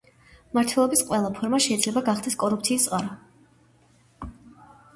[0.53, 4.35] მმართველობის ყველა ფორმა შეიძლება გახდეს კორუფციის წყარო.